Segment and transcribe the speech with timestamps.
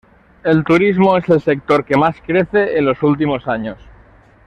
[0.43, 3.77] El turismo es el sector que más crece en los últimos años.